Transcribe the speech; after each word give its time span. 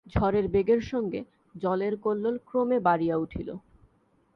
ঝড়ের 0.07 0.45
বেগের 0.47 0.81
সঙ্গে 0.81 1.19
জলের 1.55 1.93
কল্লোল 1.97 2.37
ক্রমে 2.47 2.77
বাড়িয়া 2.79 3.15
উঠিল। 3.15 3.49